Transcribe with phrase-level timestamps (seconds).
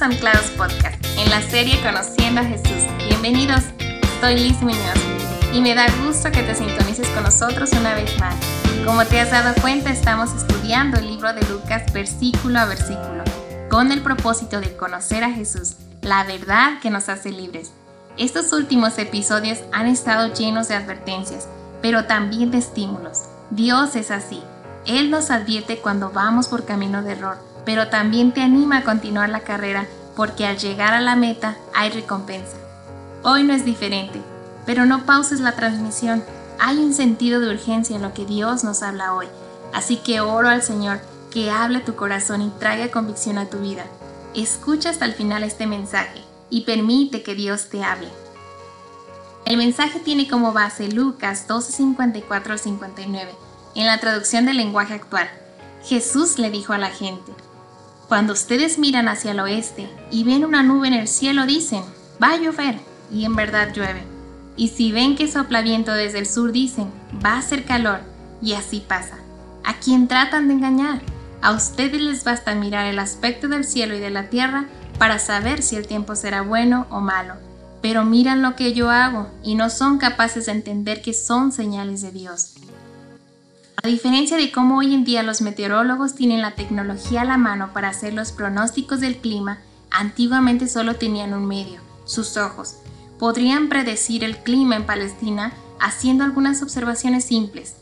[0.00, 2.86] A Anclados Podcast, en la serie Conociendo a Jesús.
[3.06, 3.64] Bienvenidos,
[4.22, 4.98] soy Liz Muñoz
[5.52, 8.34] y me da gusto que te sintonices con nosotros una vez más.
[8.86, 13.24] Como te has dado cuenta, estamos estudiando el libro de Lucas versículo a versículo,
[13.68, 17.72] con el propósito de conocer a Jesús, la verdad que nos hace libres.
[18.16, 21.46] Estos últimos episodios han estado llenos de advertencias,
[21.82, 23.24] pero también de estímulos.
[23.50, 24.40] Dios es así.
[24.86, 29.28] Él nos advierte cuando vamos por camino de error pero también te anima a continuar
[29.28, 32.56] la carrera porque al llegar a la meta hay recompensa.
[33.22, 34.20] Hoy no es diferente,
[34.66, 36.24] pero no pauses la transmisión.
[36.58, 39.26] Hay un sentido de urgencia en lo que Dios nos habla hoy,
[39.72, 43.84] así que oro al Señor que hable tu corazón y traiga convicción a tu vida.
[44.34, 48.08] Escucha hasta el final este mensaje y permite que Dios te hable.
[49.44, 53.28] El mensaje tiene como base Lucas 12:54-59
[53.74, 55.28] en la traducción del lenguaje actual.
[55.84, 57.32] Jesús le dijo a la gente,
[58.10, 61.84] cuando ustedes miran hacia el oeste y ven una nube en el cielo, dicen,
[62.20, 62.74] va a llover,
[63.12, 64.02] y en verdad llueve.
[64.56, 66.90] Y si ven que sopla viento desde el sur, dicen,
[67.24, 68.00] va a ser calor,
[68.42, 69.18] y así pasa.
[69.62, 71.00] ¿A quién tratan de engañar?
[71.40, 74.66] A ustedes les basta mirar el aspecto del cielo y de la tierra
[74.98, 77.34] para saber si el tiempo será bueno o malo.
[77.80, 82.02] Pero miran lo que yo hago y no son capaces de entender que son señales
[82.02, 82.54] de Dios.
[83.82, 87.72] A diferencia de cómo hoy en día los meteorólogos tienen la tecnología a la mano
[87.72, 89.58] para hacer los pronósticos del clima,
[89.90, 92.76] antiguamente solo tenían un medio, sus ojos.
[93.18, 97.76] Podrían predecir el clima en Palestina haciendo algunas observaciones simples.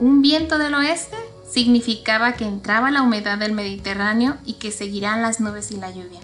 [0.00, 1.16] Un viento del oeste
[1.48, 6.20] significaba que entraba la humedad del Mediterráneo y que seguirán las nubes y la lluvia.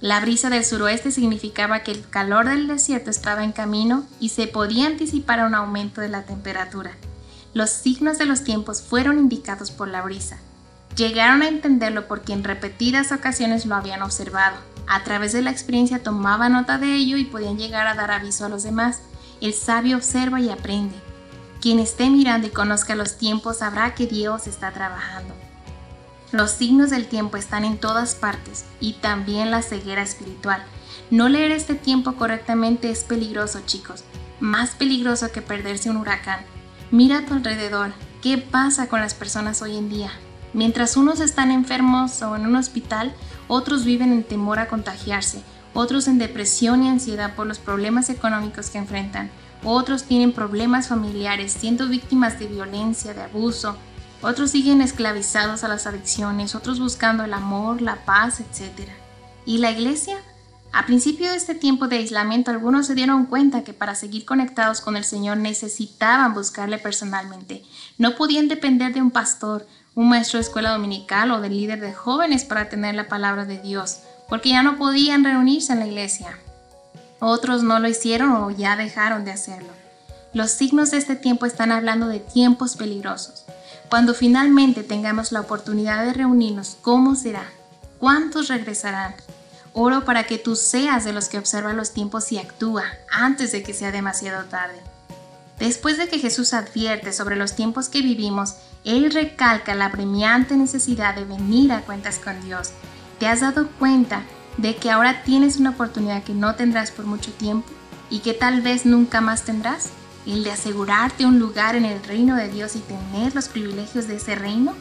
[0.00, 4.46] La brisa del suroeste significaba que el calor del desierto estaba en camino y se
[4.46, 6.92] podía anticipar un aumento de la temperatura.
[7.54, 10.38] Los signos de los tiempos fueron indicados por la brisa.
[10.96, 14.56] Llegaron a entenderlo porque en repetidas ocasiones lo habían observado.
[14.86, 18.46] A través de la experiencia tomaba nota de ello y podían llegar a dar aviso
[18.46, 19.00] a los demás.
[19.40, 20.94] El sabio observa y aprende.
[21.60, 25.34] Quien esté mirando y conozca los tiempos sabrá que Dios está trabajando.
[26.32, 30.64] Los signos del tiempo están en todas partes y también la ceguera espiritual.
[31.10, 34.04] No leer este tiempo correctamente es peligroso, chicos.
[34.40, 36.40] Más peligroso que perderse un huracán.
[36.92, 40.10] Mira a tu alrededor, ¿qué pasa con las personas hoy en día?
[40.52, 43.14] Mientras unos están enfermos o en un hospital,
[43.48, 45.42] otros viven en temor a contagiarse,
[45.72, 49.30] otros en depresión y ansiedad por los problemas económicos que enfrentan,
[49.64, 53.74] otros tienen problemas familiares, siendo víctimas de violencia, de abuso,
[54.20, 58.86] otros siguen esclavizados a las adicciones, otros buscando el amor, la paz, etc.
[59.46, 60.18] ¿Y la iglesia?
[60.72, 64.80] A principio de este tiempo de aislamiento, algunos se dieron cuenta que para seguir conectados
[64.80, 67.62] con el Señor necesitaban buscarle personalmente.
[67.98, 71.92] No podían depender de un pastor, un maestro de escuela dominical o del líder de
[71.92, 73.98] jóvenes para tener la palabra de Dios,
[74.30, 76.38] porque ya no podían reunirse en la iglesia.
[77.20, 79.68] Otros no lo hicieron o ya dejaron de hacerlo.
[80.32, 83.44] Los signos de este tiempo están hablando de tiempos peligrosos.
[83.90, 87.44] Cuando finalmente tengamos la oportunidad de reunirnos, ¿cómo será?
[87.98, 89.14] ¿Cuántos regresarán?
[89.74, 93.62] Oro para que tú seas de los que observa los tiempos y actúa antes de
[93.62, 94.78] que sea demasiado tarde.
[95.58, 101.14] Después de que Jesús advierte sobre los tiempos que vivimos, Él recalca la premiante necesidad
[101.14, 102.70] de venir a cuentas con Dios.
[103.18, 104.24] ¿Te has dado cuenta
[104.58, 107.68] de que ahora tienes una oportunidad que no tendrás por mucho tiempo
[108.10, 109.90] y que tal vez nunca más tendrás?
[110.26, 114.16] El de asegurarte un lugar en el reino de Dios y tener los privilegios de
[114.16, 114.74] ese reino.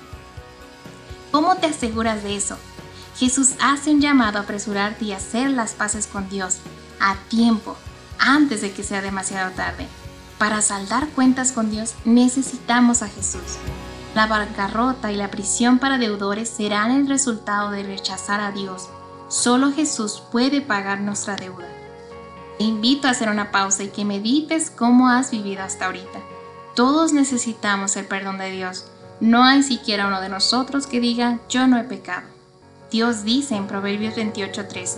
[1.31, 2.57] ¿Cómo te aseguras de eso?
[3.17, 6.57] Jesús hace un llamado a apresurarte y hacer las paces con Dios
[6.99, 7.75] a tiempo,
[8.19, 9.88] antes de que sea demasiado tarde.
[10.38, 13.57] Para saldar cuentas con Dios necesitamos a Jesús.
[14.16, 18.89] La bancarrota y la prisión para deudores serán el resultado de rechazar a Dios.
[19.29, 21.67] Solo Jesús puede pagar nuestra deuda.
[22.57, 26.19] Te invito a hacer una pausa y que medites cómo has vivido hasta ahorita.
[26.75, 28.88] Todos necesitamos el perdón de Dios.
[29.19, 32.31] No hay siquiera uno de nosotros que diga yo no he pecado.
[32.91, 34.97] Dios dice en Proverbios 28:13,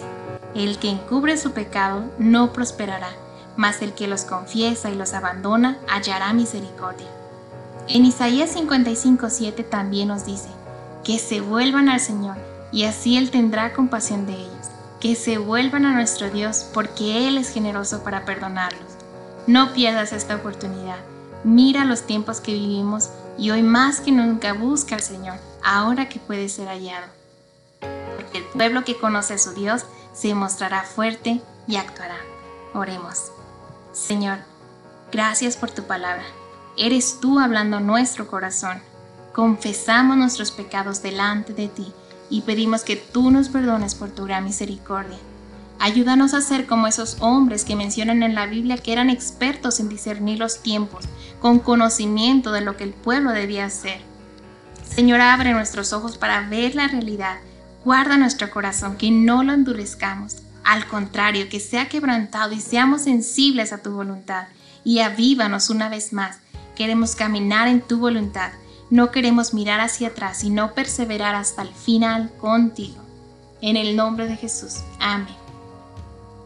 [0.55, 3.11] el que encubre su pecado no prosperará,
[3.55, 7.05] mas el que los confiesa y los abandona hallará misericordia.
[7.87, 10.49] En Isaías 55:7 también nos dice,
[11.03, 12.35] que se vuelvan al Señor
[12.71, 14.69] y así Él tendrá compasión de ellos,
[14.99, 18.89] que se vuelvan a nuestro Dios porque Él es generoso para perdonarlos.
[19.45, 20.97] No pierdas esta oportunidad.
[21.43, 26.19] Mira los tiempos que vivimos y hoy más que nunca busca al Señor, ahora que
[26.19, 27.22] puede ser hallado
[28.33, 32.17] el pueblo que conoce a su Dios se mostrará fuerte y actuará.
[32.73, 33.31] Oremos.
[33.91, 34.39] Señor,
[35.11, 36.23] gracias por tu palabra.
[36.77, 38.81] Eres tú hablando nuestro corazón.
[39.33, 41.93] Confesamos nuestros pecados delante de ti.
[42.29, 45.17] y pedimos que tú nos perdones por tu gran misericordia.
[45.77, 49.89] Ayúdanos a ser como esos hombres que mencionan en la Biblia que eran expertos en
[49.89, 51.05] discernir los tiempos,
[51.41, 54.01] con conocimiento de lo que el pueblo debía hacer.
[54.95, 57.37] Señor, abre nuestros ojos para ver la realidad.
[57.85, 60.37] Guarda nuestro corazón, que no lo endurezcamos.
[60.63, 64.47] Al contrario, que sea quebrantado y seamos sensibles a tu voluntad.
[64.85, 66.37] Y avívanos una vez más.
[66.75, 68.51] Queremos caminar en tu voluntad.
[68.89, 73.01] No queremos mirar hacia atrás, sino perseverar hasta el final contigo.
[73.61, 74.81] En el nombre de Jesús.
[74.99, 75.35] Amén.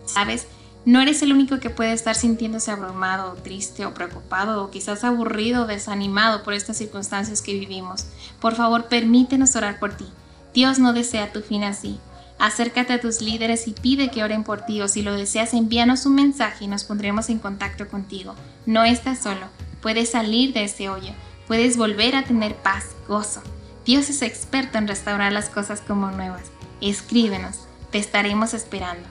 [0.05, 0.47] ¿Sabes?
[0.85, 5.63] No eres el único que puede estar sintiéndose abrumado, triste o preocupado o quizás aburrido
[5.63, 8.05] o desanimado por estas circunstancias que vivimos.
[8.39, 10.05] Por favor, permítenos orar por ti.
[10.53, 11.99] Dios no desea tu fin así.
[12.39, 16.05] Acércate a tus líderes y pide que oren por ti o si lo deseas envíanos
[16.05, 18.35] un mensaje y nos pondremos en contacto contigo.
[18.65, 19.47] No estás solo,
[19.81, 21.13] puedes salir de ese hoyo,
[21.47, 23.41] puedes volver a tener paz, gozo.
[23.85, 26.43] Dios es experto en restaurar las cosas como nuevas.
[26.81, 27.61] Escríbenos,
[27.91, 29.07] te estaremos esperando.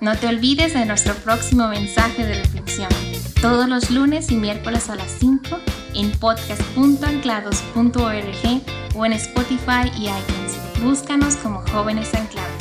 [0.00, 2.88] No te olvides de nuestro próximo mensaje de reflexión,
[3.42, 5.58] todos los lunes y miércoles a las 5
[5.94, 8.62] en podcast.anclados.org
[8.94, 10.59] o en Spotify y iTunes.
[10.82, 12.59] Búscanos como Jóvenes Anclados.